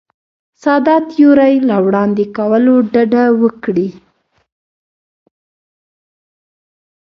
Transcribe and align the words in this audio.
ساده 0.61 0.95
تیورۍ 1.09 1.55
له 1.69 1.77
وړاندې 1.85 2.23
کولو 2.37 2.75
ډډه 2.93 3.23
وکړي. 3.41 3.87